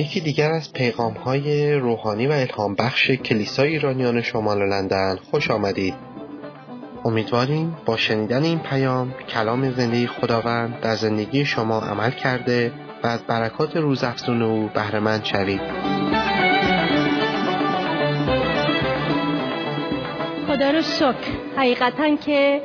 [0.00, 5.94] یکی دیگر از پیغام های روحانی و الهام بخش کلیسای ایرانیان شمال لندن خوش آمدید.
[7.04, 13.20] امیدواریم با شنیدن این پیام کلام زندگی خداوند در زندگی شما عمل کرده و از
[13.22, 15.60] برکات روزافزون او بهرهمند شوید.
[20.48, 21.12] خدا رو شکر.
[21.56, 22.62] حقیقتا که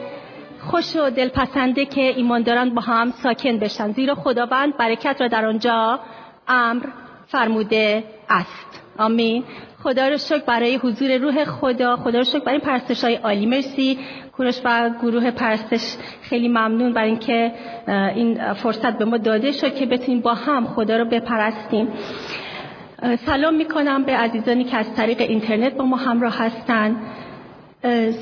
[0.59, 3.91] خوش و دلپسنده که ایمانداران با هم ساکن بشن.
[3.91, 5.99] زیرا خداوند برکت را در آنجا
[6.47, 6.85] امر
[7.27, 8.81] فرموده است.
[8.97, 9.43] آمین.
[9.83, 11.95] خدا رو شکر برای حضور روح خدا.
[11.95, 13.45] خدا رو شکر برای پرستش های عالی.
[13.45, 13.99] مرسی
[14.37, 15.95] کوروش و گروه پرستش.
[16.21, 17.51] خیلی ممنون برای اینکه
[18.15, 21.87] این فرصت به ما داده شد که بتونیم با هم خدا رو بپرستیم.
[23.25, 26.95] سلام می‌کنم به عزیزانی که از طریق اینترنت با ما همراه هستند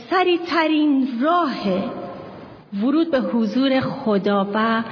[0.10, 1.54] سریع ترین راه
[2.82, 4.84] ورود به حضور خدا و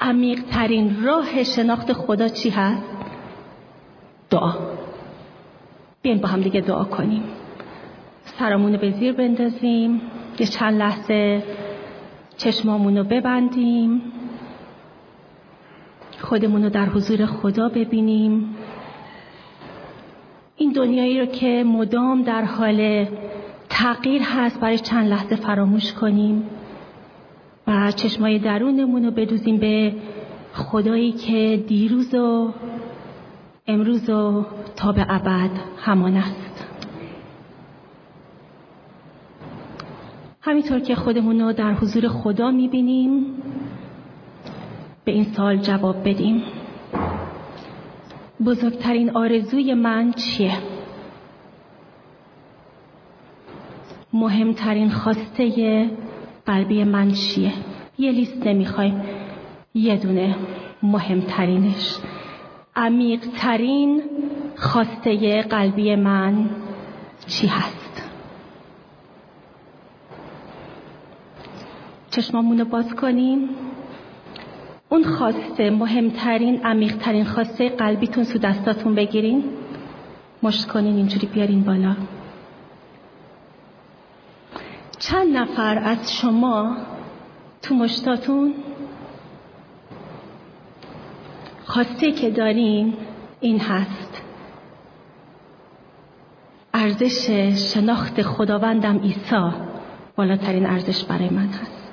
[0.00, 2.99] عمیق ترین راه شناخت خدا چی هست؟
[4.30, 4.52] دعا.
[6.02, 7.22] بیاین با هم دیگه دعا کنیم.
[8.24, 10.00] سرامون به زیر بندازیم.
[10.38, 11.42] یه چند لحظه
[12.36, 14.02] چشمامون رو ببندیم.
[16.20, 18.56] خودمون رو در حضور خدا ببینیم.
[20.56, 23.06] این دنیایی رو که مدام در حال
[23.68, 26.42] تغییر هست برای چند لحظه فراموش کنیم
[27.66, 29.94] و چشمای درونمون رو بدوزیم به
[30.54, 32.52] خدایی که دیروز و
[33.70, 36.66] امروز و تا به ابد همان است.
[40.42, 43.24] همینطور که خودمون رو در حضور خدا می‌بینیم
[45.04, 46.42] به این سال جواب بدیم.
[48.46, 50.58] بزرگترین آرزوی من چیه؟
[54.12, 55.90] مهمترین خواسته
[56.46, 57.52] قلبی من چیه؟
[57.98, 59.02] یه لیست نمی‌خوایم
[59.74, 60.36] یه دونه
[60.82, 61.96] مهمترینش.
[62.80, 64.02] عمیقترین
[64.56, 66.50] خواسته قلبی من
[67.26, 68.02] چی هست؟
[72.10, 73.48] چشمامونو باز کنیم.
[74.88, 79.44] اون خواسته مهمترین عمیقترین خواسته قلبیتون سو دستاتون بگیرین.
[80.42, 81.96] مشت کنین اینجوری بیارین بالا.
[84.98, 86.76] چند نفر از شما
[87.62, 88.54] تو مشتاتون
[91.70, 92.94] خواسته که دارین
[93.40, 94.22] این هست.
[96.74, 97.30] ارزش
[97.74, 99.50] شناخت خداوندم عیسی
[100.16, 101.90] بالاترین ارزش برای من هست.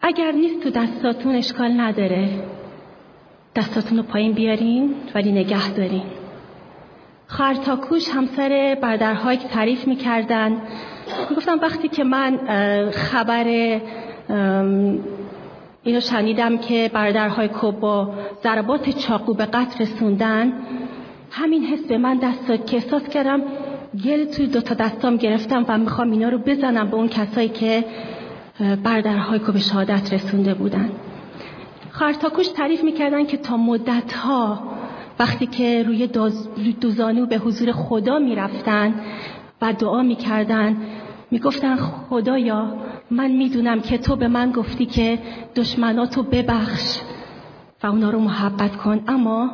[0.00, 2.28] اگر نیست تو دستاتون اشکال نداره.
[3.54, 6.06] دستاتون رو پایین بیارین ولی نگه دارین.
[7.26, 10.62] خرتاکوش همسر بردرهای که تعریف می‌کردن.
[11.36, 12.38] گفتم وقتی که من
[12.90, 13.80] خبر
[15.86, 20.52] اینو شنیدم که برادرهای کوب با ضربات چاقو به قتل رسوندن.
[21.30, 23.42] همین حس به من دست داد که احساس کردم
[24.04, 27.84] گل توی دوتا دستام گرفتم و می‌خوام اینا رو بزنم به اون کسایی که
[28.84, 30.90] برادرهای کوب به شهادت رسونده بودن.
[31.90, 34.62] خرتاکوش تعریف می‌کردن که تا مدت ها
[35.18, 36.06] وقتی که روی
[36.80, 38.94] دوزانو به حضور خدا می‌رفتن
[39.62, 40.76] و دعا می‌کردن
[41.30, 42.74] می‌گفتن خدایا
[43.10, 45.18] من می‌دونم که تو به من گفتی که
[45.56, 46.98] دشمناتو ببخش
[47.82, 49.50] و اونا رو محبت کن اما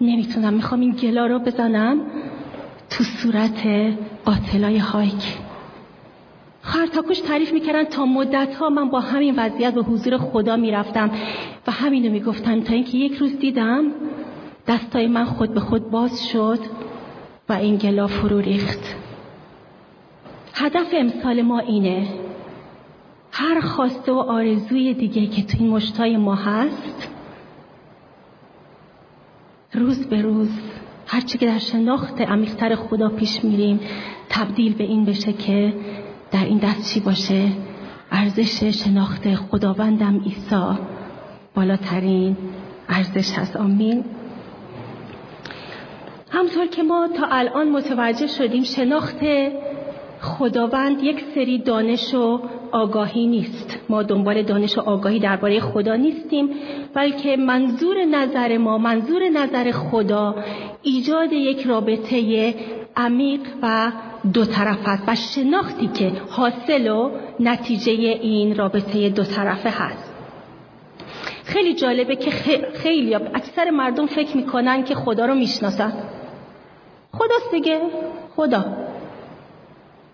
[0.00, 2.00] نمی‌تونم می‌خوام این گلا رو بزنم
[2.90, 3.66] تو صورت
[4.24, 5.38] قاتلای هایک.
[6.62, 11.10] خرتاکوش تعریف می‌کردن تا مدت ها من با همین وضعیت به حضور خدا می‌رفتم
[11.66, 13.84] و همینو می‌گفتم تا اینکه یک روز دیدم
[14.66, 16.58] دستای من خود به خود باز شد
[17.48, 18.96] و این گلا فرو ریخت.
[20.54, 22.08] هدف امسال ما اینه
[23.32, 27.08] هر خواسته و آرزوی دیگه که تو این مشتای ما هست
[29.72, 30.48] روز به روز
[31.06, 33.80] هرچی که در شناخت عمیقتر خدا پیش میریم
[34.28, 35.74] تبدیل به این بشه که
[36.30, 37.52] در این دست چی باشه؟
[38.12, 40.78] ارزش شناخت خداوندم عیسی.
[41.54, 42.36] بالاترین
[42.88, 43.56] ارزش هست.
[43.56, 44.04] آمین.
[46.30, 49.18] همطور که ما تا الان متوجه شدیم شناخت
[50.20, 52.40] خداوند یک سری دانش و
[52.72, 53.78] آگاهی نیست.
[53.88, 56.50] ما دنبال دانش و آگاهی درباره خدا نیستیم
[56.94, 60.34] بلکه منظور نظر ما منظور نظر خدا
[60.82, 62.54] ایجاد یک رابطه
[62.96, 63.92] عمیق و
[64.32, 67.10] دو طرف است و شناختی که حاصل و
[67.40, 70.14] نتیجه این رابطه دو طرفه هست.
[71.44, 72.30] خیلی جالبه که
[72.74, 75.92] خیلی اکثر مردم فکر می‌کنن که خدا رو می‌شناسن.
[77.12, 77.80] خداست دیگه.
[78.36, 78.64] خدا.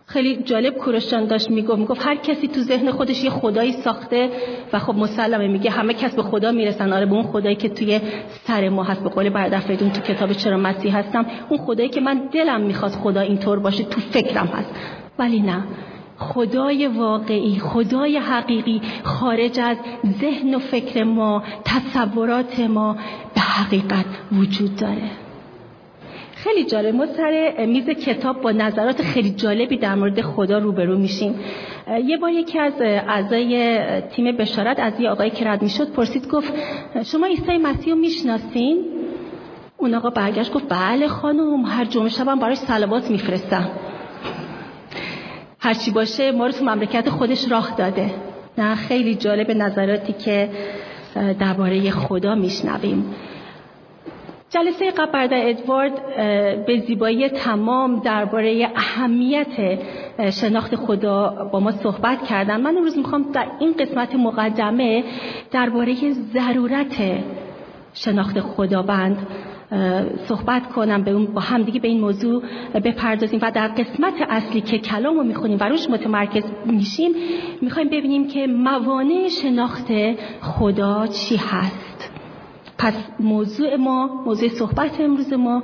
[0.07, 4.31] خیلی جالب کوروشان داشت می‌گفت می‌گفت هر کسی تو ذهن خودش یه خدایی ساخته
[4.73, 6.93] و خب مسلمه میگه همه کس به خدا می‌رسن.
[6.93, 8.01] آره به اون خدایی که توی
[8.47, 9.03] سر ما هست.
[9.03, 12.93] به قول برادر فریدون تو کتاب چرا مسیح هستم اون خدایی که من دلم می‌خواد
[12.93, 14.71] خدا اینطور باشه تو فکرم هست.
[15.19, 15.63] ولی نه.
[16.19, 19.77] خدای واقعی خدای حقیقی خارج از
[20.21, 22.97] ذهن و فکر ما تصورات ما
[23.35, 25.24] به حقیقت وجود داره.
[26.45, 26.95] خیلی جالب.
[26.95, 31.35] ما سر میز کتاب با نظرات خیلی جالبی در مورد خدا روبرو میشیم.
[32.05, 36.53] یه بار یکی از اعضای تیم بشارت از یه آقایی که رد می‌شد پرسید گفت
[37.05, 38.85] شما عیسی مسیح رو می‌شناسین؟
[39.77, 43.69] اون آقا برگشت گفت بله خانم هر جمعه شبم براش صلوات میفرستم.
[45.61, 48.11] هرچی باشه ما رو تو مملکت خودش راه داده.
[48.59, 50.49] نه خیلی جالب نظراتی که
[51.41, 53.15] درباره خدا میشنویم.
[54.55, 56.17] جلسه قبل برادر ادوارد
[56.67, 59.79] به زیبایی تمام درباره اهمیت
[60.31, 62.61] شناخت خدا با ما صحبت کردن.
[62.61, 65.05] من امروز می‌خوام در این قسمت مقدمه
[65.51, 65.95] درباره
[66.35, 67.03] ضرورت
[67.95, 69.27] شناخت خداوند
[70.29, 72.43] صحبت کنم به با همدیگه به این موضوع
[72.85, 77.13] بپردازیم و در قسمت اصلی که کلام رو می‌خونیم و روش متمرکز میشیم
[77.61, 79.87] می‌خوایم ببینیم که موانع شناخت
[80.41, 82.14] خدا چی هست.
[82.79, 85.63] پس موضوع ما موضوع صحبت امروز ما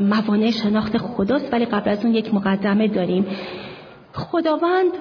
[0.00, 3.26] موانع شناخت خداست ولی قبل از اون یک مقدمه داریم.
[4.12, 4.92] خداوند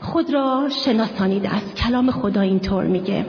[0.00, 1.76] خود را شناسانیده است.
[1.76, 3.26] کلام خدا اینطور میگه.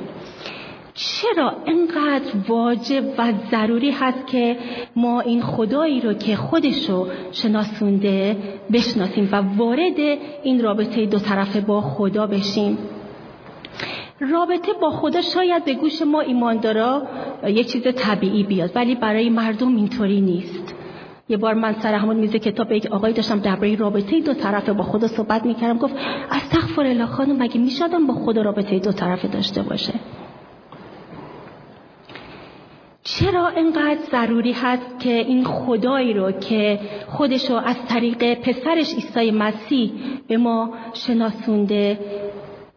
[0.94, 4.57] چرا اینقدر واجب و ضروری هست که
[4.95, 8.38] ما این خدایی رو که خودشو شناسونده
[8.73, 10.00] بشناسیم و وارد
[10.44, 12.77] این رابطه دو طرفه با خدا بشیم؟
[14.29, 17.03] رابطه با خدا شاید به گوش ما ایماندارا
[17.47, 20.75] یه چیز طبیعی بیاد ولی برای مردم اینطوری نیست.
[21.29, 24.83] یه بار من سر همون میز کتاب یک آقایی داشتم درباره رابطه دو طرفه با
[24.83, 25.95] خدا صحبت می‌کردم گفت
[26.29, 29.94] از تغفر الله خانم مگه میشادم با خدا رابطه دو طرفه داشته باشه؟
[33.03, 39.31] چرا اینقدر ضروری هست که این خدایی رو که خودش رو از طریق پسرش عیسی
[39.31, 39.91] مسیح
[40.27, 42.00] به ما شناسونده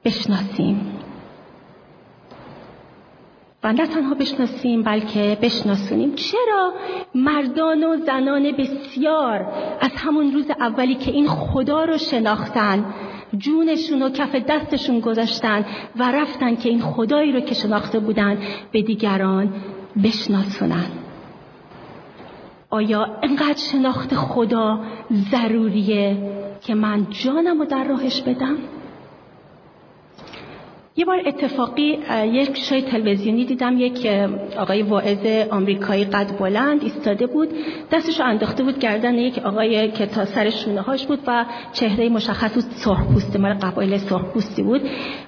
[0.05, 1.04] بشناسیم؟
[3.65, 6.73] و نه تنها بشناسیم بلکه بشناسونیم چرا
[7.15, 9.47] مردان و زنان بسیار
[9.81, 12.95] از همون روز اولی که این خدا رو شناختن
[13.37, 15.65] جونشون و کف دستشون گذاشتن
[15.97, 18.39] و رفتن که این خدایی رو که شناخته بودن
[18.73, 19.55] به دیگران
[20.05, 20.87] بشناسونن
[22.71, 24.81] آیا انقدر شناخت خدا
[25.31, 26.17] ضروریه
[26.61, 28.57] که من جانم رو در راهش بدم؟
[30.97, 34.07] یه بار اتفاقی یک شای تلویزیونی دیدم یک
[34.59, 37.49] آقای واعظ آمریکایی قد بلند ایستاده بود.
[37.93, 42.09] دستش رو انداخته بود گردن یک آقای که تا سر شونه هاش بود و چهره
[42.09, 44.81] مشخص بود سرخ پوسته مال قبایل سرخ پوستی بود.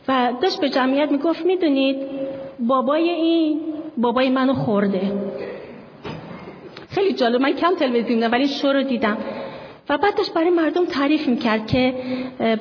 [0.09, 1.97] و داشت به جمعیت می‌گفت می‌دونید
[2.61, 3.61] بابای این
[3.97, 5.13] بابای منو خورده.
[6.91, 9.17] خیلی جالب من کم تلویزیون ولی شو رو دیدم.
[9.89, 11.95] و بعدش برای مردم تعریف می‌کرد که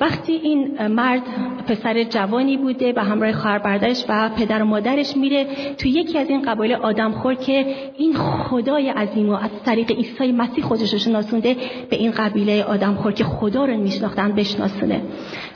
[0.00, 1.22] وقتی این مرد
[1.66, 5.46] پسر جوانی بوده و همراه خواهر برادرش و پدر و مادرش میره
[5.78, 10.64] تو یکی از این قبایل آدمخور که این خدای عظیم و از طریق عیسی مسیح
[10.64, 11.56] خودش رو شناسونده
[11.90, 15.02] به این قبیله آدمخور که خدا رو میشناختن بشناسونه.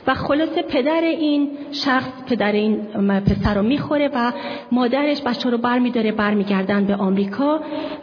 [0.07, 2.77] و خلاصه پدر این شخص پدر این
[3.19, 4.31] پسر رو می‌خوره و
[4.71, 7.59] مادرش بچه رو بر میداره برمیگردن به آمریکا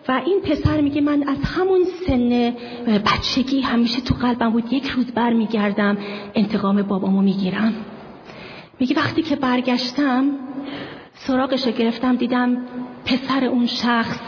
[0.09, 2.53] و این پسر میگه من از همون سن
[2.87, 5.99] بچگی همیشه تو قلبم بود یک روز برمیگردم
[6.35, 7.75] انتقام بابامو می‌گیرم.
[8.81, 10.25] میگه وقتی که برگشتم
[11.15, 12.57] سراغش رو گرفتم دیدم
[13.05, 14.21] پسر اون شخص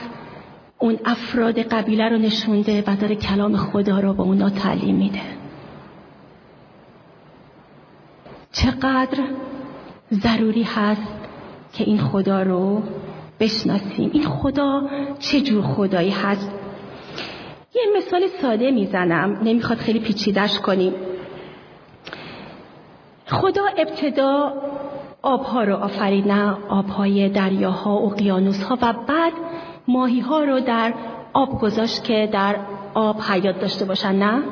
[0.78, 5.20] اون افراد قبیله رو نشونده و داره کلام خدا رو به اونا تعلیم میده.
[8.52, 9.18] چقدر
[10.12, 11.12] ضروری هست
[11.72, 12.82] که این خدا رو
[13.40, 14.10] بشناسیم.
[14.12, 14.82] این خدا
[15.18, 16.59] چه جور خدایی هست؟
[17.74, 19.40] یه مثال ساده می‌زنم.
[19.42, 20.94] نمی‌خواد خیلی پیچیدش کنیم.
[23.26, 24.52] خدا ابتدا
[25.22, 29.32] آبها رو آفرید نه آبهای دریاها اقیانوسها و بعد
[29.88, 30.94] ماهی ها رو در
[31.32, 32.56] آب گذاشت که در
[32.94, 34.42] آب حیات داشته باشن نه؟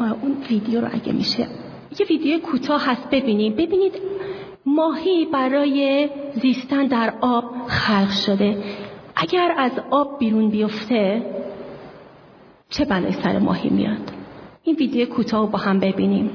[0.00, 1.46] اون ویدیو رو اگه میشه.
[2.00, 3.52] یه ویدیو کوتاه هست ببینیم.
[3.52, 3.94] ببینید
[4.66, 6.08] ماهی برای
[6.42, 8.62] زیستن در آب خلق شده.
[9.16, 11.22] اگر از آب بیرون بیفته
[12.70, 14.12] چه بلای سر ماهی میاد؟
[14.62, 16.30] این ویدیو کوتاه با هم ببینیم.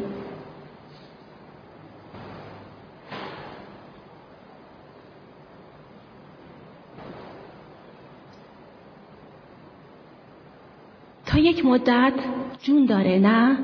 [11.26, 12.14] تا یک مدت
[12.62, 13.58] جون داره نه؟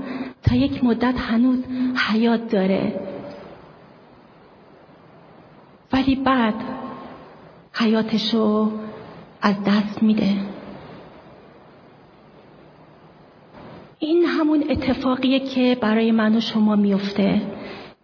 [0.44, 1.64] تا یک مدت هنوز
[1.96, 3.00] حیات داره.
[5.94, 6.56] ولی بعد
[7.74, 8.72] حیاتشو
[9.42, 10.59] از دست میده.
[14.10, 17.42] این همون اتفاقیه که برای من و شما میفته.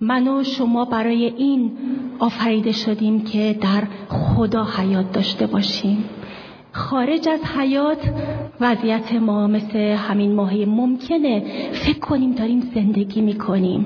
[0.01, 1.71] من و شما برای این
[2.19, 6.03] آفریده شدیم که در خدا حیات داشته باشیم.
[6.71, 7.97] خارج از حیات
[8.62, 13.85] وضعیت ما مثل همین ماهی ممکنه فکر کنیم داریم زندگی می‌کنیم.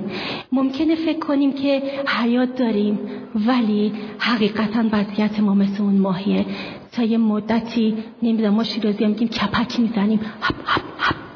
[0.52, 3.00] ممکنه فکر کنیم که حیات داریم
[3.48, 6.46] ولی حقیقتا وضعیت ما مثل اون ماهیه.
[6.92, 10.20] تا یه مدتی نمی‌دونم ما شیرازی میگیم کپک می‌زنیم.
[10.42, 11.29] هپ هپ هپ.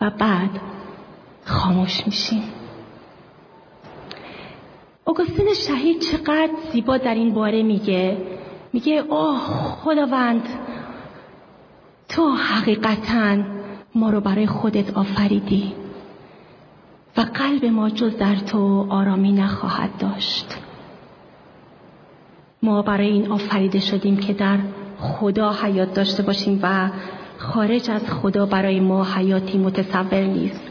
[0.00, 0.50] و بعد
[1.44, 2.42] خاموش میشیم.
[5.04, 8.16] اوگوستین شهید چقدر زیبا در این باره میگه.
[8.72, 9.38] میگه اوه
[9.84, 10.48] خداوند
[12.08, 13.36] تو حقیقتا
[13.94, 15.72] ما رو برای خودت آفریدی
[17.16, 20.56] و قلب ما جز در تو آرامی نخواهد داشت.
[22.62, 24.58] ما برای این آفریده شدیم که در
[24.98, 26.90] خدا حیات داشته باشیم و
[27.40, 30.70] خارج از خدا برای ما حیاتی متصور نیست.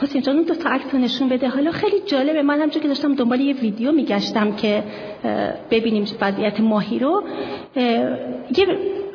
[0.00, 1.48] حسین جان اون دو تا عکس نشون بده.
[1.48, 2.42] حالا خیلی جالبه.
[2.42, 4.82] من همچون که داشتم دنبال یه ویدیو میگشتم که
[5.70, 7.24] ببینیم وضعیت ماهی رو.
[7.76, 8.66] یه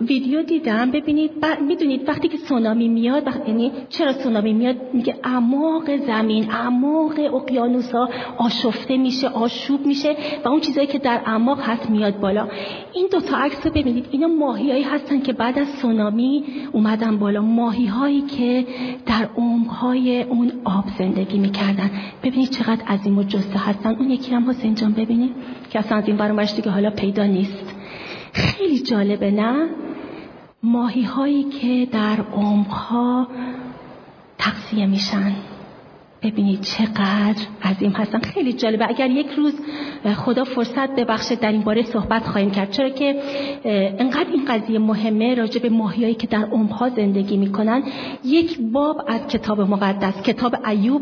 [0.02, 1.32] ویدیو دیدم ببینید
[1.68, 8.10] می‌دونید وقتی که سونامی میاد یعنی چرا سونامی میاد؟ میگه اعماق زمین اعماق اقیانوس ها
[8.38, 10.16] آشفته میشه آشوب میشه
[10.46, 12.48] و اون چیزایی که در اعماق هست میاد بالا.
[12.94, 14.06] این دو تا عکس رو ببینید.
[14.12, 17.42] اینا ماهیایی هستن که بعد از سونامی اومدن بالا.
[17.42, 18.66] ماهی هایی که
[19.06, 21.92] در عمق های اون آب زندگی می‌کردن.
[22.24, 23.96] ببینید چقدر عظیم و جسته هستن.
[23.96, 25.32] اون یکی هم حسین جان ببینید
[25.70, 27.76] که اصلا از این دیگه حالا پیدا نیست.
[28.34, 29.70] خیلی جالبه نه؟
[30.64, 33.28] ماهی هایی که در عمقها
[34.38, 35.36] تقصیه میشن.
[36.24, 38.20] ببینید چقدر عظیم هستن.
[38.20, 38.90] خیلی جالبه.
[38.90, 39.54] اگر یک روز
[40.16, 42.72] خدا فرصت ببخشه در این باره صحبت خواهیم کرد.
[42.72, 43.22] چرا که
[44.00, 47.84] انقدر این قضیه مهمه راجع به ماهیایی که در عمقها زندگی می‌کنن.
[48.26, 51.02] یک باب از کتاب مقدس کتاب ایوب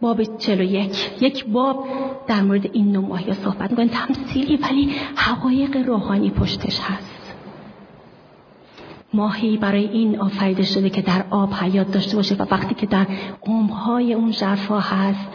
[0.00, 1.44] باب 41 یک.
[1.46, 1.84] باب
[2.26, 7.17] در مورد این نوع ماهی صحبت می‌کنن تمثیلی ولی حقایق روحانی پشتش هست.
[9.14, 13.06] ماهی برای این آفریده شده که در آب حیات داشته باشه و وقتی که در
[13.42, 15.28] عمقهای اون ژرفا هست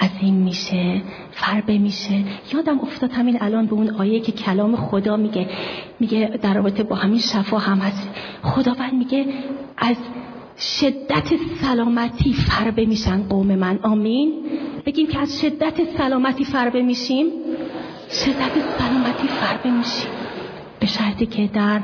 [0.00, 2.24] عظیم میشه فربه میشه.
[2.52, 5.48] یادم افتاد همین الان به اون آیه که کلام خدا میگه
[6.00, 8.08] میگه در رابطه با همین شفا هم هست.
[8.42, 9.26] خداوند میگه
[9.76, 9.96] از
[10.58, 11.28] شدت
[11.60, 13.78] سلامتی فربه میشن قوم من.
[13.82, 14.32] آمین.
[14.86, 17.26] بگیم که از شدت سلامتی فربه میشیم؟
[18.10, 20.10] شدت سلامتی فربه میشیم.
[20.80, 21.80] به شرطی که در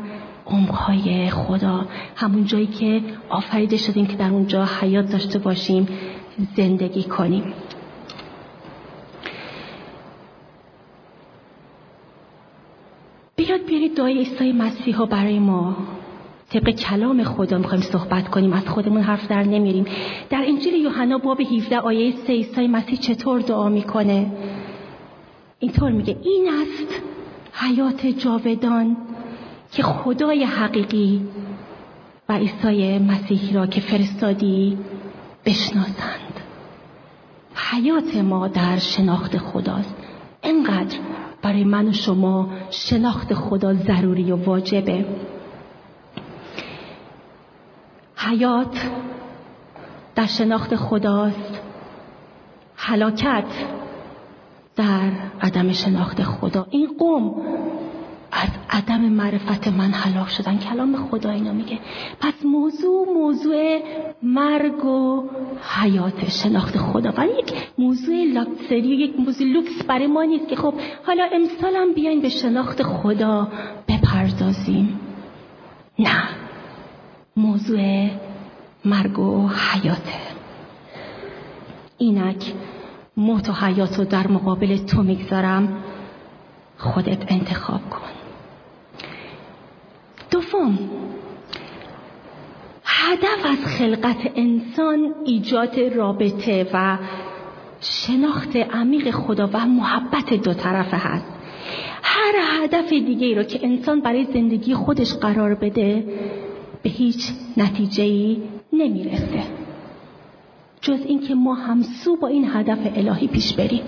[0.46, 1.86] عمقهای خدا.
[2.16, 5.88] همون جایی که آفریده شدیم که در اونجا حیات داشته باشیم
[6.56, 7.52] زندگی کنیم.
[13.36, 15.76] بیاد بیارید دعای عیسی مسیح ها برای ما.
[16.50, 18.52] طبق کلام خدا می‌خوایم صحبت کنیم.
[18.52, 19.84] از خودمون حرف در نمیریم
[20.30, 24.32] در انجیل یوحنا باب 17 آیه 3 عیسی مسیح چطور دعا می‌کنه؟
[25.58, 27.02] اینطور میگه این است
[27.52, 28.96] حیات جاودان
[29.74, 31.28] که خدای حقیقی
[32.28, 34.78] و عیسی مسیحی را که فرستادی
[35.44, 36.40] بشناسند.
[37.54, 39.94] حیات ما در شناخت خداست.
[40.42, 40.98] انقدر
[41.42, 45.06] برای من و شما شناخت خدا ضروری و واجبه.
[48.16, 48.90] حیات
[50.14, 51.60] در شناخت خداست.
[52.76, 53.44] حلاکت
[54.76, 56.66] در عدم شناخت خدا.
[56.70, 57.34] این قوم
[58.34, 60.58] از عدم معرفت من حلاک شدن.
[60.58, 61.78] کلام خدا اینا میگه.
[62.20, 63.80] پس موضوع موضوع
[64.22, 65.28] مرگ و
[65.80, 67.10] حیات شناخت خدا.
[67.10, 70.74] ولی یک موضوع لاکسری یک موضوع لوکس برای ما نیست که خب
[71.06, 73.48] حالا امسال هم بیاین به شناخت خدا
[73.88, 75.00] بپردازیم.
[75.98, 76.22] نه.
[77.36, 78.08] موضوع
[78.84, 80.12] مرگ و حیاته
[81.98, 82.54] اینک
[83.16, 85.76] موت و حیات رو در مقابل تو می‌گذارم.
[86.78, 88.23] خودت انتخاب کن.
[90.30, 90.78] دوم
[92.84, 96.98] هدف از خلقت انسان ایجاد رابطه و
[97.80, 101.26] شناخت عمیق خدا و محبت دو طرفه هست.
[102.02, 106.04] هر هدف دیگه ای رو که انسان برای زندگی خودش قرار بده
[106.82, 109.42] به هیچ نتیجه ای نمی‌رسه.
[110.80, 113.82] جز اینکه ما همسو با این هدف الهی پیش بریم.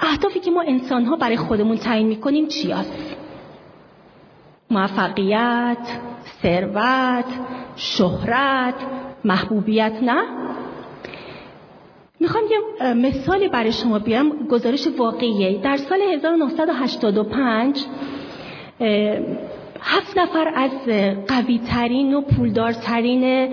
[0.00, 2.92] اهدافی که ما انسان ها برای خودمون تعیین می‌کنیم چی هست؟
[4.70, 5.78] موفقیت
[6.42, 7.24] ثروت
[7.76, 8.74] شهرت
[9.24, 10.22] محبوبیت نه؟
[12.20, 15.58] می‌خوام یه مثالی برای شما بیارم گزارش واقعیه.
[15.58, 17.84] در سال 1985
[19.82, 20.70] هفت نفر از
[21.28, 23.48] قوی ترین و پولدار ترین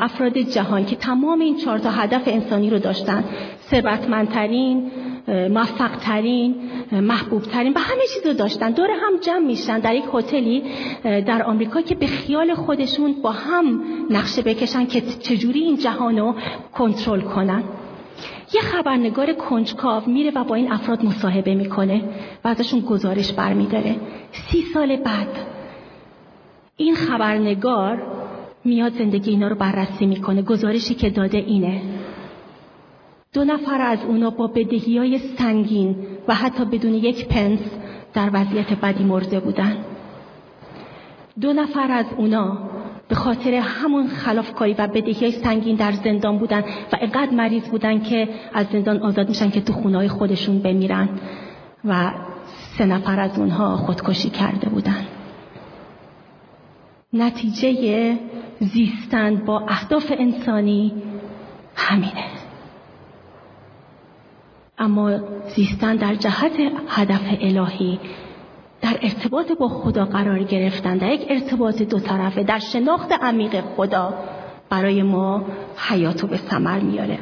[0.00, 3.24] افراد جهان که تمام این چهار تا هدف انسانی رو داشتن
[3.70, 4.90] ثروتمندترین
[5.28, 8.70] موفق ترین محبوب ترین و همه چیز رو داشتن.
[8.70, 10.62] دور هم جمع میشن در یک هتلی
[11.02, 13.80] در آمریکا که به خیال خودشون با هم
[14.10, 16.34] نقشه بکشن که چجوری این جهان رو
[16.74, 17.64] کنترل کنن.
[18.54, 22.02] یه خبرنگار کنجکاو میره و با این افراد مصاحبه می‌کنه
[22.44, 23.96] و ازشون گزارش برمیداره.
[24.32, 25.28] سی سال بعد
[26.76, 28.02] این خبرنگار
[28.64, 30.42] میاد زندگی اینا رو بررسی می‌کنه.
[30.42, 31.82] گزارشی که داده اینه.
[33.32, 35.96] دو نفر از اونا با بدهی های سنگین
[36.28, 37.60] و حتی بدون یک پنس
[38.14, 39.76] در وضعیت بدی مرده بودن.
[41.40, 42.58] دو نفر از اونا
[43.08, 46.60] به خاطر همون خلافکاری و بدهی های سنگین در زندان بودن
[46.92, 51.08] و اینقدر مریض بودن که از زندان آزاد میشن که تو خونه خودشون بمیرن
[51.84, 52.12] و
[52.78, 55.06] سه نفر از اونها خودکشی کرده بودن.
[57.12, 58.18] نتیجه
[58.60, 60.92] زیستن با اهداف انسانی
[61.76, 62.39] همینه.
[64.80, 65.18] اما
[65.54, 66.52] زیستن در جهت
[66.88, 67.98] هدف الهی
[68.80, 74.14] در ارتباط با خدا قرار گرفتن در یک ارتباط دو طرفه در شناخت عمیق خدا
[74.70, 75.44] برای ما
[75.76, 77.18] حیاتو به ثمر میاره.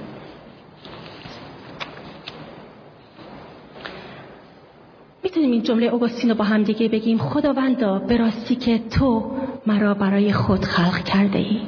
[5.22, 9.30] می‌تونیم این جمله اوگوستین رو با هم دیگه بگیم خداوندا به راستی که تو
[9.66, 11.60] مرا برای خود خلق کرده ای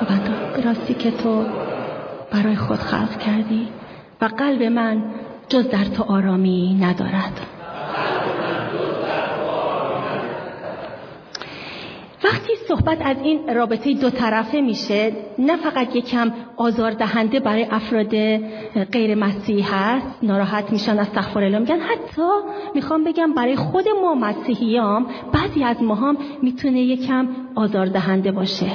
[0.00, 1.44] خداوندا به راستی که تو
[2.32, 3.68] برای خود خلق کردی
[4.22, 5.02] و قلب من
[5.48, 7.40] جز در تو آرامی ندارد.
[12.24, 18.10] وقتی صحبت از این رابطه دو طرفه میشه نه فقط یکم آزاردهنده برای افراد
[18.92, 21.80] غیر مسیحی هست ناراحت میشن از تخفر الله میگن.
[21.80, 22.22] حتی
[22.74, 28.66] می‌خوام بگم برای خود ما مسیحیام بعضی از ما هم می‌تونه یکم آزاردهنده باشه.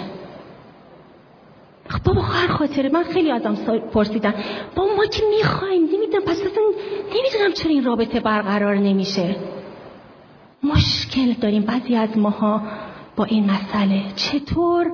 [2.05, 3.55] بابا هر خاطره من خیلی ازم
[3.93, 4.33] پرسیدن.
[4.75, 6.63] با ما که می‌خوایم نمی‌دونم پس اصلا
[7.15, 9.35] نمی‌دونم چرا این رابطه برقرار نمیشه.
[10.63, 12.61] مشکل داریم بعضی از ماها
[13.15, 14.01] با این مسئله.
[14.15, 14.91] چطور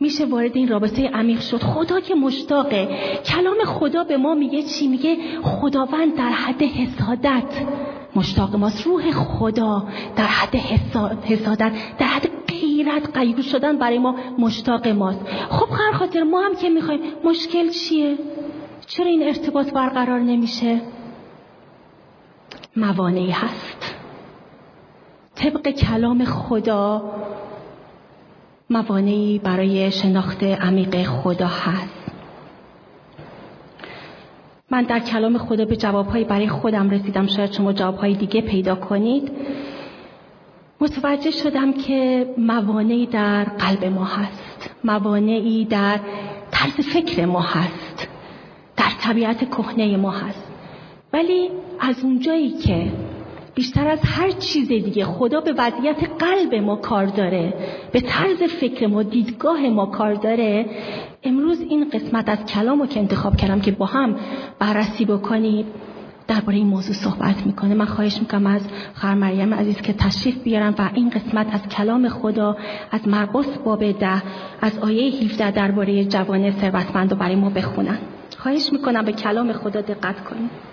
[0.00, 2.88] میشه وارد این رابطه عمیق شد؟ خدا که مشتاقه.
[3.24, 7.44] کلام خدا به ما میگه چی؟ میگه خداوند در حد حسادت.
[8.16, 8.86] مشتاق ماست.
[8.86, 10.56] روح خدا در حد
[11.24, 15.20] حسادت در حد غیرت قیور شدن برای ما مشتاق ماست.
[15.50, 18.18] خب هر خاطر ما هم که می‌خوایم مشکل چیه؟
[18.86, 20.80] چرا این ارتباط برقرار نمیشه؟
[22.76, 23.94] موانعی هست.
[25.34, 27.12] طبق کلام خدا
[28.70, 32.01] موانعی برای شناخت عمیق خدا هست.
[34.72, 37.26] من در کلام خدا به جوابهایی برای خودم رسیدم.
[37.26, 39.32] شاید شما جوابهای دیگه پیدا کنید.
[40.80, 44.70] متوجه شدم که موانعی در قلب ما هست.
[44.84, 46.00] موانعی در
[46.50, 48.08] طرز فکر ما هست.
[48.76, 50.52] در طبیعت کهنه ما هست.
[51.12, 52.92] ولی از اونجایی که
[53.54, 57.54] بیشتر از هر چیز دیگه خدا به وضعیت قلب ما کار داره.
[57.92, 60.66] به طرز فکر ما دیدگاه ما کار داره.
[61.22, 64.16] امروز این قسمت از کلام رو که انتخاب کردم که با هم
[64.58, 65.66] بررسی بکنید
[66.28, 67.74] درباره این موضوع صحبت می‌کنه.
[67.74, 68.62] من خواهش می‌کنم از
[68.94, 72.56] خواهر مریم عزیز که تشریف بیارم و این قسمت از کلام خدا
[72.90, 74.22] از مرقس باب ده
[74.60, 77.98] از آیه 17 درباره جوان ثروتمند رو برای ما بخونن.
[78.38, 80.71] خواهش می‌کنم به کلام خدا دقت کنید.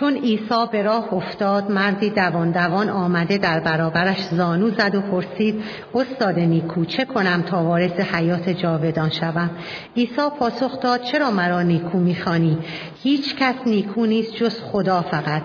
[0.00, 5.62] چون عیسی به راه افتاد مردی دوان دوان آمده در برابرش زانو زد و پرسید
[5.94, 9.50] استاد نیکو چه کنم تا وارث حیات جاودان شوم؟
[9.96, 12.58] عیسی پاسخ داد چرا مرا نیکو می‌خوانی؟
[13.02, 15.42] هیچ کس نیکو نیست جز خدا فقط.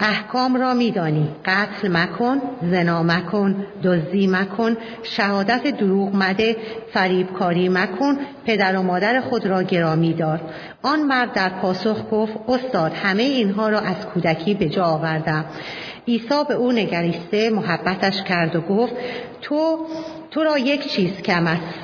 [0.00, 2.40] احکام را میدانی قتل مکن
[2.70, 6.56] زنا مکن دزدی مکن شهادت دروغ مده
[6.92, 10.40] فریبکاری مکن پدر و مادر خود را گرامی دار.
[10.82, 15.44] آن مرد در پاسخ گفت استاد همه اینها را از کودکی به جا آوردم.
[16.08, 18.92] عیسی به او نگریسته محبتش کرد و گفت
[19.42, 19.86] تو
[20.30, 21.83] تو را یک چیز کم است.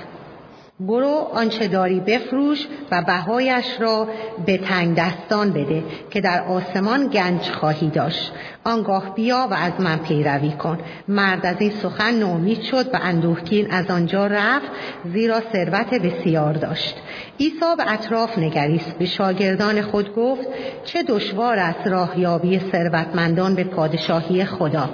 [0.81, 4.09] برو آنچه داری بفروش و بهایش را
[4.47, 8.33] به تنگ دستان بده که در آسمان گنج خواهی داشت.
[8.65, 10.79] آنگاه بیا و از من پیروی کن.
[11.09, 14.67] مرد از این سخن نومید شد و اندوهگین از آنجا رفت
[15.13, 16.97] زیرا ثروت بسیار داشت.
[17.41, 18.99] عیسی به اطراف نگریست.
[18.99, 20.49] به شاگردان خود گفت
[20.85, 24.91] چه دشوار است راهیابی ثروتمندان به پادشاهی خدا.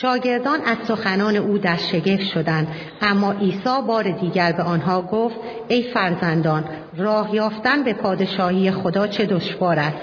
[0.00, 2.68] شاگردان از سخنان او در شگفت شدند.
[3.02, 5.36] اما عیسی بار دیگر به آنها گفت
[5.68, 6.64] ای فرزندان
[6.96, 9.96] راه یافتن به پادشاهی خدا چه دشوار است؟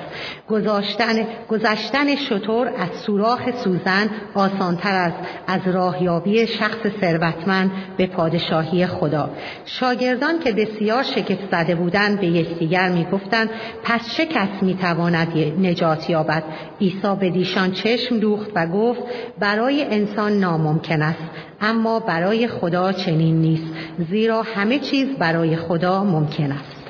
[0.50, 9.30] گذاشتن گذشتن شطور از سوراخ سوزن آسانتر است از راهیابی شخص ثروتمند به پادشاهی خدا.
[9.66, 13.50] شاگردان که بسیار شگفت زده بودند به یکدیگر می‌گفتند
[13.84, 16.44] پس چه کس می‌تواند نجات یابد؟
[16.82, 19.02] عیسی به دیشان چشم دوخت و گفت
[19.40, 21.24] برای انسان ناممکن است
[21.62, 23.74] اما برای خدا چنین نیست
[24.10, 26.82] زیرا همه چیز برای خدا ممکن است.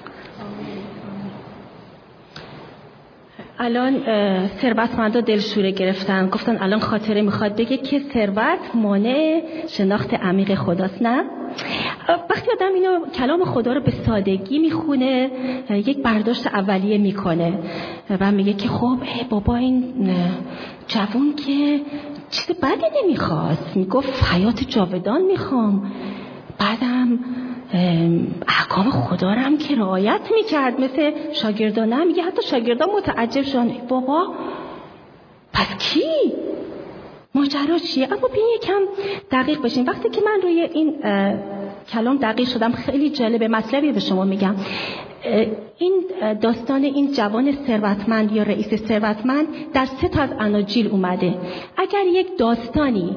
[3.60, 4.02] الان
[4.48, 6.30] ثروتمندا دلشوره گرفتن.
[6.30, 11.24] گفتن الان خاطره می‌خواد بگه که ثروت مانع شناخت عمیق خداست نه؟
[12.30, 15.32] وقتی آدم اینو کلام خدا رو به سادگی می‌خونه
[15.70, 17.54] یک برداشت اولیه می‌کنه.
[18.20, 18.98] و میگه که خب
[19.30, 19.94] بابا این
[20.88, 21.80] جوون که
[22.32, 23.76] چیز بدی نمی‌خواست.
[23.76, 25.92] می‌گفت حیات جاودان می‌خوام.
[26.60, 27.20] بعدم
[28.48, 30.82] احکام خدا رو هم که رعایت می‌کرد.
[30.82, 33.72] مثل شاگردان هم میگه حتی شاگردان متعجب شدن.
[33.88, 34.34] بابا
[35.54, 36.34] پس کی؟
[37.36, 38.80] ماجرا چیه؟ اما بین یکم
[39.32, 39.90] دقیق بشین.
[39.90, 40.96] وقتی که من روی این
[41.90, 43.48] کلام دقیق شدم خیلی جالبه.
[43.48, 44.56] مطلبی به شما میگم.
[45.78, 46.04] این
[46.42, 51.36] داستان این جوان ثروتمند یا رئیس ثروتمند در سه تا از اناجیل اومده.
[51.78, 53.16] اگر یک داستانی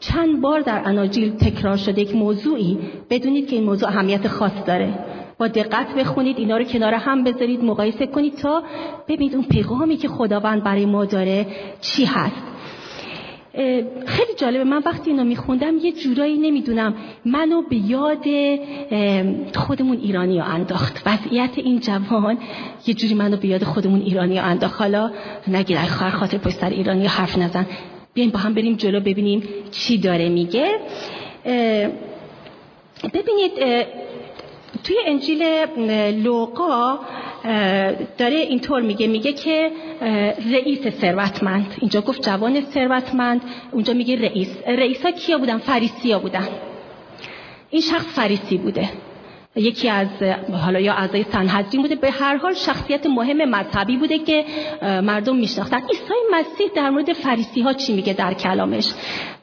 [0.00, 2.78] چند بار در اناجیل تکرار شده یک موضوعی
[3.10, 4.98] بدونید که این موضوع اهمیت خاص داره.
[5.38, 8.62] با دقت بخونید اینا رو کنار هم بذارید مقایسه کنید تا
[9.08, 11.46] ببینید اون پیغامی که خداوند برای ما داره
[11.80, 12.55] چی هست.
[14.06, 14.64] خیلی جالبه.
[14.64, 18.24] من وقتی اینو میخوندم یه جورایی نمی‌دونم منو به یاد
[19.54, 21.02] خودمون ایرانی ها انداخت.
[21.06, 22.38] وضعیت این جوان
[22.86, 24.80] یه جوری منو به یاد خودمون ایرانی ها انداخت.
[24.80, 25.10] حالا
[25.48, 27.66] نگیر ای خواهر خاطر پشت سر ایرانی حرف نزن.
[28.14, 30.78] بیاین با هم بریم جلو ببینیم چی داره میگه.
[33.14, 33.52] ببینید
[34.84, 35.42] توی انجیل
[36.24, 36.98] لوقا
[38.18, 39.70] داره اینطور میگه میگه که
[40.52, 41.74] رئیس ثروتمند.
[41.80, 43.40] اینجا گفت جوان ثروتمند
[43.72, 44.48] اونجا میگه رئیس.
[44.66, 46.48] رئیس ها کیا بودن؟ فریسی بودن.
[47.70, 48.88] این شخص فریسی بوده.
[49.56, 50.08] یکی از
[50.64, 54.44] حالا یا اعضای سنهدرین بوده به هر حال شخصیت مهم مذهبی بوده که
[54.82, 55.76] مردم میشناختن.
[55.76, 58.88] عیسی مسیح در مورد فریسی ها چی میگه در کلامش؟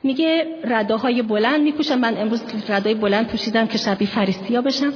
[0.03, 1.99] میگه رداهای بلند میپوشن.
[1.99, 4.93] من امروز ردای بلند پوشیدم که شبیه فریسی ها بشم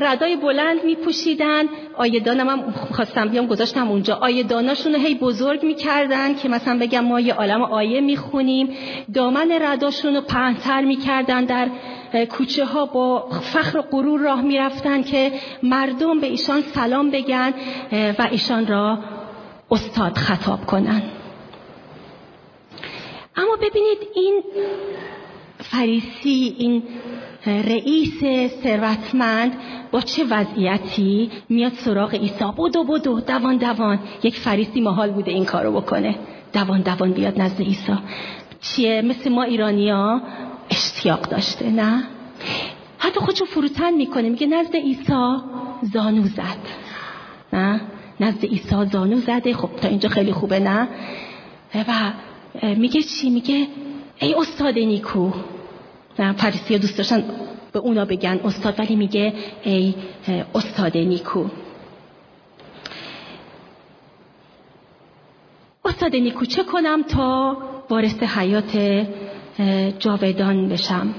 [0.00, 1.64] ردای بلند میپوشیدن.
[1.96, 4.14] آیدانم هم خواستم بیام گذاشتم اونجا.
[4.14, 8.68] آیداناشون هی بزرگ می‌کردن که مثلا بگم ما یه عالم آیه می‌خونیم.
[9.14, 11.68] دامن رداشون رو پهنتر می‌کردن در
[12.14, 17.54] کوچه ها با فخر و غرور راه می‌رفتن که مردم به ایشان سلام بگن
[17.92, 18.98] و ایشان را
[19.70, 21.02] استاد خطاب کنن.
[23.36, 24.42] اما ببینید این
[25.58, 26.82] فریسی این
[27.46, 28.24] رئیس
[28.62, 29.52] ثروتمند
[29.92, 32.44] با چه وضعیتی میاد سراغ عیسی.
[32.58, 33.98] بدو بدو دوان دوان.
[34.22, 36.18] یک فریسی محال بوده این کارو بکنه.
[36.52, 37.92] دوان دوان بیاد نزد عیسی.
[38.60, 40.22] چیه؟ مثل ما ایرانیا
[40.70, 42.04] اشتیاق داشته نه؟
[42.98, 45.36] حتی خودشو فروتن می‌کنه میگه نزد عیسی
[45.82, 46.58] زانو زد.
[47.52, 47.80] نه؟
[48.20, 49.54] نزد عیسی زانو زده.
[49.54, 50.88] خب تا اینجا خیلی خوبه نه؟
[51.74, 52.12] و
[52.76, 53.66] میگه چی؟ میگه
[54.20, 55.30] ای استاد نیکو.
[56.18, 57.24] نه؟ ها دوست داشتن
[57.72, 59.94] به اونا بگن استاد ولی میگه ای
[60.54, 61.44] استاد نیکو.
[65.84, 67.56] استاد نیکو چه کنم تا
[67.90, 68.76] وارث حیات
[69.98, 71.14] جاودان بشم.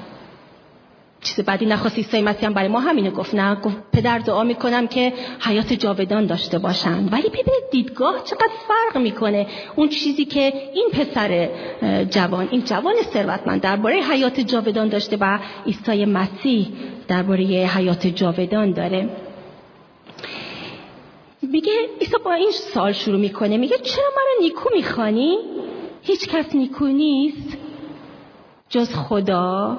[1.21, 3.35] چیز بعدی نخواست عیسی مسیح هم برای ما همینو گفت.
[3.35, 9.01] نه گفت پدر دعا می‌کنم که حیات جاودان داشته باشن ولی ببینید دیدگاه چقدر فرق
[9.01, 9.47] می‌کنه.
[9.75, 11.49] اون چیزی که این پسر
[12.09, 16.67] جوان این جوان ثروتمند درباره حیات جاودان داشته و عیسی مسیح
[17.07, 19.09] درباره حیات جاودان داره.
[21.41, 23.57] میگه عیسی با این سال شروع می‌کنه.
[23.57, 25.37] میگه چرا منو نیکو می‌خوانی؟
[26.01, 27.57] هیچ کس نیکو نیست.
[28.73, 29.77] جز خدا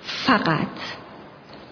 [0.00, 0.66] فقط.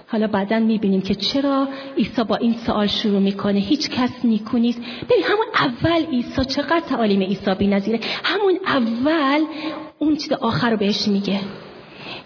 [0.06, 3.58] حالا بعدا می‌بینیم که چرا عیسی با این سوال شروع می‌کنه.
[3.58, 4.78] هیچ کس نیکو نیست.
[4.78, 9.44] ببین همون اول عیسی چقدر تعالیم عیسی نظیره همون اول
[9.98, 11.40] اون چیز آخر رو بهش میگه.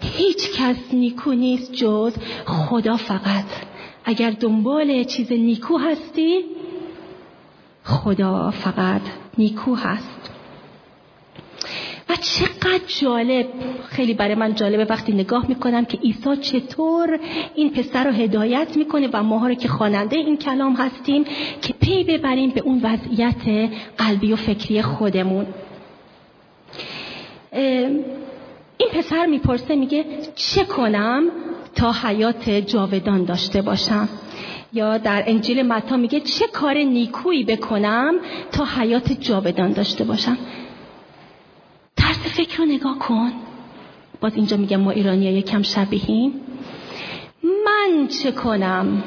[0.01, 2.15] هیچ کس نیکو نیست جز
[2.45, 3.45] خدا فقط.
[4.05, 6.43] اگر دنبال چیز نیکو هستی
[7.83, 9.01] خدا فقط
[9.37, 10.22] نیکو هست.
[12.09, 13.47] و چقدر جالب.
[13.85, 17.19] خیلی برای من جالبه وقتی نگاه می‌کنم که عیسی چطور
[17.55, 21.25] این پسر رو هدایت می‌کنه و ماها رو که خواننده این کلام هستیم
[21.61, 25.45] که پی ببریم به اون وضعیت قلبی و فکری خودمون.
[28.77, 31.23] این پسر می‌پرسه میگه چه کنم
[31.75, 34.09] تا حیات جاودان داشته باشم؟
[34.73, 38.15] یا در انجیل متا میگه چه کار نیکویی بکنم
[38.51, 40.37] تا حیات جاودان داشته باشم؟
[41.95, 43.31] طرز فکر رو نگاه کن.
[44.21, 46.33] باز اینجا میگم ما ایرانی ها یکم شبیهیم.
[47.43, 49.03] من چه کنم؟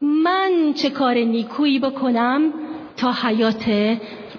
[0.00, 2.52] من چه کار نیکویی بکنم
[2.96, 3.98] تا حیات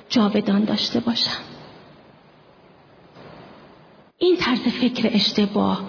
[0.10, 1.42] جاودان داشته باشم؟
[4.18, 5.84] این طرز فکر اشتباه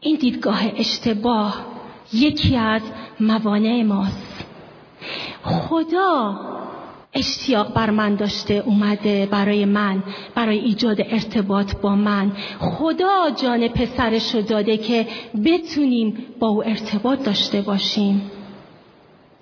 [0.00, 1.66] این دیدگاه اشتباه
[2.12, 2.82] یکی از
[3.20, 4.44] موانع ماست.
[5.42, 6.40] خدا
[7.16, 10.02] اشتیاق بر من داشته اومده برای من
[10.34, 12.32] برای ایجاد ارتباط با من.
[12.58, 15.06] خدا جان پسرش رو داده که
[15.44, 18.30] بتونیم با او ارتباط داشته باشیم.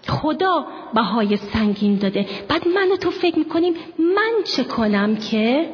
[0.09, 2.27] خدا بهای سنگین داده.
[2.49, 5.71] بعد من و تو فکر می‌کنیم من چه کنم که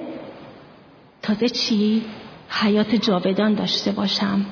[1.22, 2.02] تازه چی؟
[2.48, 4.46] حیات جاودان داشته باشم.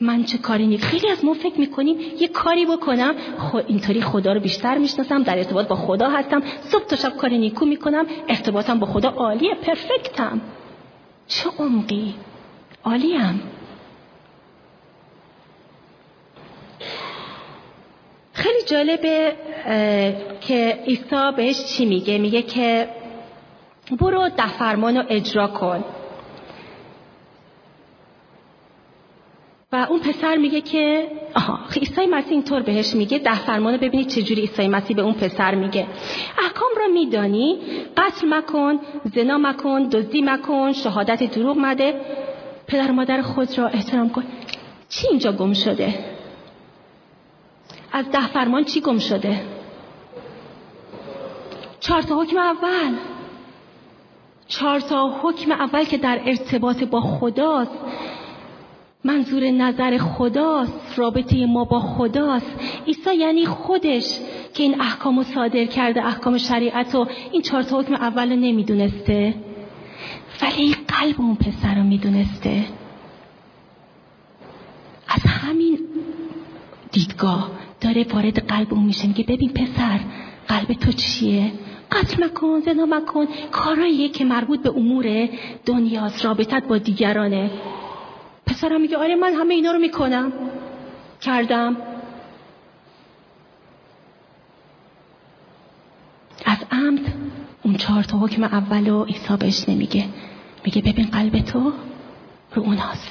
[0.00, 3.14] من چه کاری نیست خیلی از ما فکر می‌کنیم یه کاری بکنم.
[3.38, 6.42] خو اینطوری خدا رو بیشتر می‌شناسم در ارتباط با خدا هستم.
[6.60, 10.40] صبح تا شب کار نیکو می‌کنم ارتباطم با خدا عالیه پرفکتم.
[11.26, 12.14] چه عمقی.
[12.84, 13.42] عالیم.
[18.32, 19.32] خیلی جالبه
[20.40, 22.88] که عیسی بهش چی میگه؟ میگه که
[24.00, 25.84] برو ده فرمان رو اجرا کن.
[29.74, 34.40] و اون پسر میگه که آها عیسی مسیح اینطور بهش میگه ده فرمان ببینید چجوری
[34.40, 35.86] عیسی مسیح به اون پسر میگه.
[36.38, 37.58] احکام را میدانی
[37.96, 38.78] قتل مکن
[39.14, 42.00] زنا مکن دزدی مکن شهادت دروغ مده.
[42.66, 44.24] پدر مادر خود را احترام کن.
[44.88, 45.94] چی اینجا گم شده؟
[47.92, 49.40] از ده فرمان چی گم شده؟
[51.80, 52.94] چهار تا حکم اول.
[54.48, 57.78] چهار تا حکم اول که در ارتباط با خداست.
[59.04, 62.46] منظور نظر خداست رابطه ما با خداست.
[62.86, 64.18] عیسی یعنی خودش
[64.54, 68.36] که این احکام رو صادر کرده احکام شریعت و این چهار تا حکم اول رو
[68.36, 69.34] نمی‌دونسته.
[70.42, 72.64] ولی قلب اون پسر رو می‌دونسته.
[75.08, 75.78] از همین
[76.92, 79.06] دیدگاه داره وارد قلب اون میشه.
[79.08, 80.00] میگه ببین پسر
[80.48, 81.52] قلب تو چیه؟
[81.92, 83.26] قتل مکن زنا مکن.
[83.50, 85.28] کاراییه که مربوط به امور
[85.66, 87.50] دنیاست رابطت با دیگرانه.
[88.46, 90.32] پسرم میگه آره من همه اینا رو می‌کنم.
[91.20, 91.76] کردم.
[96.44, 97.00] از عمد
[97.62, 100.04] اون چهار تا حکم اول و عیسی بهش نمیگه.
[100.64, 101.72] میگه ببین قلب تو
[102.54, 103.10] رو اوناست.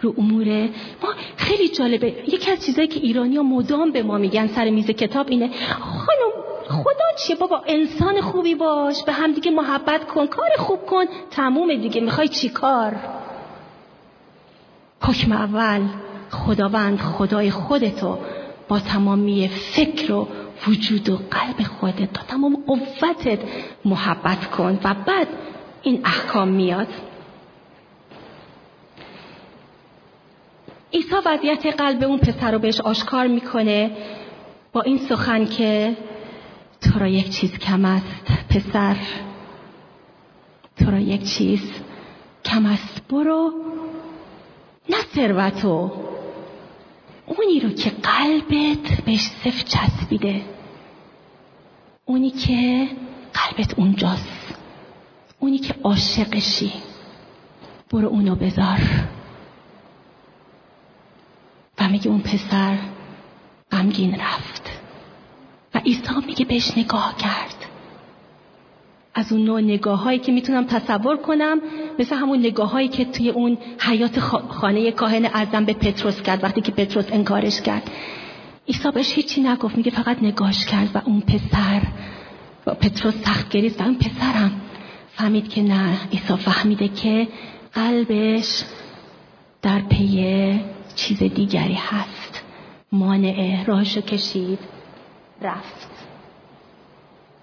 [0.00, 0.68] رو امور.
[1.02, 2.06] ما خیلی جالبه.
[2.06, 5.50] یکی از چیزایی که ایرانی ها مدام به ما میگن سر میز کتاب اینه
[5.80, 6.32] خانم
[6.68, 9.04] خدا چیه؟ بابا انسان خوبی باش.
[9.04, 10.26] به همدیگه محبت کن.
[10.26, 11.04] کار خوب کن.
[11.30, 12.00] تموم دیگه.
[12.00, 12.96] می‌خوای چی کار؟
[15.08, 15.88] حکم اول
[16.30, 18.18] خداوند خدای خودتو
[18.68, 20.28] با تمامی فکر و
[20.66, 23.38] وجود و قلب خودت تا تمام قوتت
[23.84, 25.28] محبت کن و بعد
[25.82, 26.86] این احکام میاد.
[30.92, 33.90] عیسی وضعیت قلب اون پسر رو بهش آشکار می‌کنه
[34.72, 35.96] با این سخن که
[36.80, 38.96] تو را یک چیز کم است پسر
[40.76, 41.72] تو را یک چیز
[42.44, 43.52] کم است برو
[44.88, 45.92] نه ثروتو.
[47.26, 50.44] اونی رو که قلبت بهش صف چسبیده.
[52.04, 52.88] اونی که
[53.34, 54.54] قلبت اونجاست.
[55.38, 56.72] اونی که عاشقشی.
[57.90, 58.80] برو اونو بذار.
[61.78, 62.78] و میگه اون پسر
[63.72, 64.70] غمگین رفت.
[65.74, 67.57] و عیسی میگه بهش نگاه کرد.
[69.18, 71.60] از اون نوع نگاه هایی که می‌تونم تصور کنم
[71.98, 76.60] مثل همون نگاه هایی که توی اون حیات خانه کاهن اعظم به پتروس کرد وقتی
[76.60, 77.90] که پتروس انکارش کرد.
[78.68, 81.82] عیسی بهش هیچی نگفت میگه فقط نگاش کرد و اون پسر
[82.66, 84.60] و پتروس سخت گریست و اون پسرم.
[85.12, 87.28] فهمید که نه عیسی فهمیده که
[87.74, 88.64] قلبش
[89.62, 90.60] در پی
[90.94, 92.42] چیز دیگری هست.
[92.92, 94.58] مانعه راهشو کشید
[95.42, 95.87] رفت.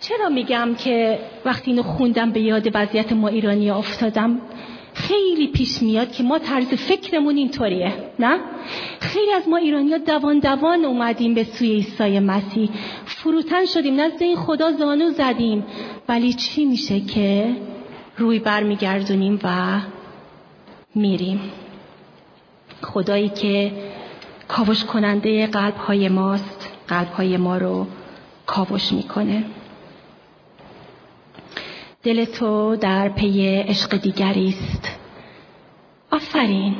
[0.07, 4.41] چرا میگم که وقتی اینو خوندم به یاد وضعیت ما ایرانی افتادم
[4.93, 8.39] خیلی پیش میاد که ما طرز فکرمون اینطوریه نه؟
[8.99, 12.69] خیلی از ما ایرانی دوان دوان اومدیم به سوی عیسی مسیح.
[13.05, 15.65] فروتن شدیم نزد این خدا زانو زدیم.
[16.07, 17.55] ولی چی میشه که
[18.17, 19.79] روی برمیگردونیم و
[20.95, 21.39] میریم؟
[22.81, 23.71] خدایی که
[24.47, 27.87] کاوش کننده قلب های ماست قلب های ما رو
[28.45, 29.43] کاوش می‌کنه.
[32.05, 34.89] دل تو در پی عشق دیگری است.
[36.11, 36.75] آفرین.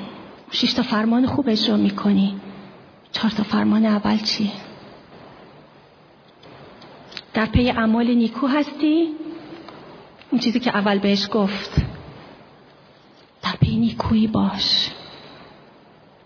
[0.51, 2.35] شش تا فرمان خوب اجرا می‌کنی.
[3.11, 4.51] چهار تا فرمان اول چی؟
[7.33, 9.07] در پی اعمال نیکو هستی؟
[10.31, 11.81] اون چیزی که اول بهش گفت.
[13.41, 14.89] در پی نیکویی باش.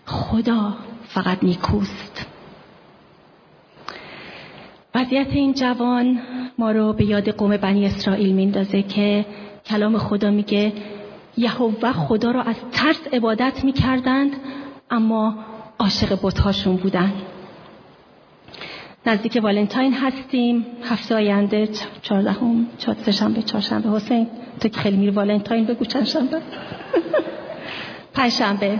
[0.06, 0.74] خدا
[1.08, 2.26] فقط نیکوست.
[4.94, 6.20] وضعیت این جوان
[6.60, 9.24] ما رو به یاد قوم بنی اسرائیل میندازه که
[9.66, 10.72] کلام خدا میگه
[11.36, 14.32] یهوه خدا رو از ترس عبادت می‌کردند
[14.90, 15.34] اما
[15.78, 17.12] عاشق بتهاشون بودن.
[19.06, 20.66] نزدیک والنتاین هستیم.
[20.82, 21.68] هفته آینده
[22.02, 22.66] چهاردهم
[23.04, 23.88] سهشنبه چهارشنبه.
[23.90, 24.26] حسین
[24.60, 26.40] تو که خیلی میری والنتاین بگو چند شنبه
[28.14, 28.78] پنجشنبه.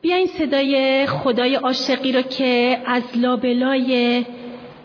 [0.00, 4.24] بیاین صدای خدای عاشقی رو که از لابلای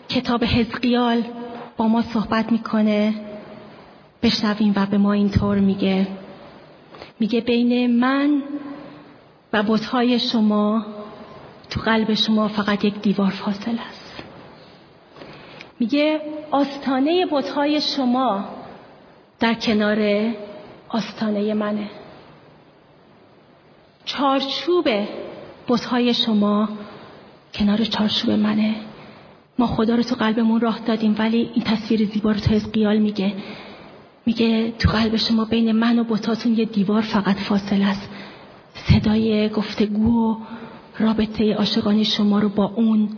[0.08, 1.22] کتاب حزقیال
[1.76, 3.14] با ما صحبت می‌کنه.
[4.22, 6.06] بشنویم و به ما اینطور میگه.
[7.20, 8.42] میگه بین من
[9.52, 10.86] و بتهای شما
[11.70, 14.22] تو قلب شما فقط یک دیوار فاصل است.
[15.80, 18.44] میگه آستانه بتهای شما
[19.40, 20.30] در کنار
[20.88, 21.90] آستانه منه.
[24.04, 24.88] چارچوب
[25.68, 26.68] بتهای شما
[27.54, 28.74] کنار چارچوب منه.
[29.58, 33.34] ما خدا رو تو قلبمون راه دادیم ولی این تصویر زیبا رو تو حزقیال میگه.
[34.26, 38.08] میگه تو قلب شما بین من و بتاتون یه دیوار فقط فاصله است.
[38.74, 40.36] صدای گفتگو و
[40.98, 43.08] رابطه عاشقانه شما رو با اون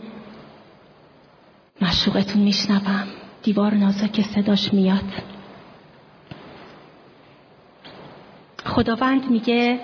[1.81, 3.07] مشوقتون میشنوم.
[3.43, 5.03] دیوار نازک صداش میاد.
[8.65, 9.79] خداوند میگه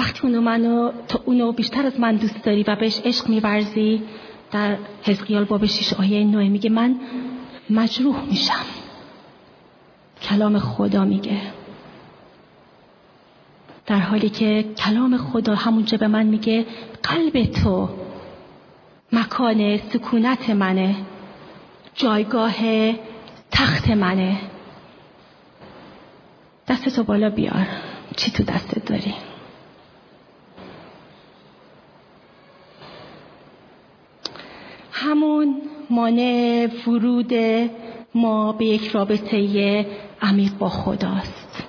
[0.00, 4.02] وقتی اونو منو تو اونو بیشتر از من دوست داری و بهش عشق میورزی
[4.52, 7.00] در حزقیال باب شیش آیه نوه میگه من
[7.70, 8.64] مجروح میشم.
[10.22, 11.40] کلام خدا میگه.
[13.86, 16.66] در حالی که کلام خدا همونجا به من میگه
[17.02, 17.88] قلب تو
[19.12, 20.96] مکان سکونت منه
[21.94, 22.54] جایگاه
[23.50, 24.36] تخت منه.
[26.68, 27.66] دستتو بالا بیار.
[28.16, 29.14] چی تو دستت داری
[34.92, 35.62] همون
[36.00, 37.32] مانع ورود
[38.14, 39.86] ما به یک رابطه
[40.22, 41.64] عمیق با خداست.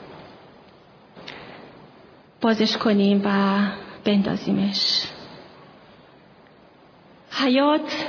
[2.41, 3.60] بازش کنیم و
[4.06, 5.04] بندازیمش.
[7.32, 8.08] حیات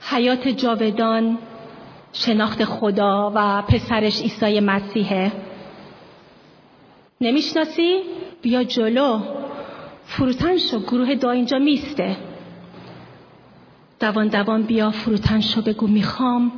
[0.00, 1.38] حیات جاودان
[2.12, 5.32] شناخت خدا و پسرش عیسی مسیحه.
[7.20, 8.02] نمی‌شناسی؟
[8.42, 9.20] بیا جلو.
[10.04, 12.16] فروتن شو گروه دا اینجا میسته
[14.04, 16.52] دوان دوان بیا فروتن شو بگو می‌خوام.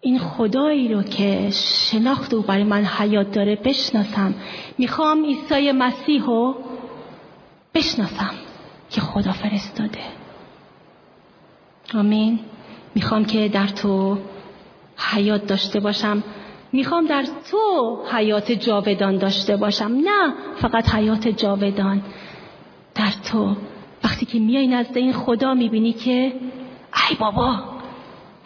[0.00, 4.34] این خدایی رو که شناخت او برای من حیات داره بشناسم.
[4.78, 6.54] می‌خوام عیسی مسیح رو
[7.74, 8.30] بشناسم
[8.90, 10.00] که خدا فرستاده.
[11.94, 12.38] آمین.
[12.94, 14.18] می‌خوام که در تو
[14.96, 16.22] حیات داشته باشم.
[16.72, 19.92] می‌خوام در تو حیات جاودان داشته باشم.
[20.04, 22.02] نه فقط حیات جاودان.
[22.94, 23.56] در تو.
[24.04, 26.32] وقتی که میای نزد این خدا می‌بینی که
[27.10, 27.50] ای بابا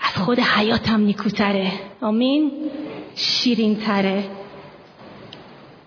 [0.01, 1.73] از خود حیاتم نیکوتره.
[2.01, 2.53] آمین.
[3.15, 4.25] شیرین تره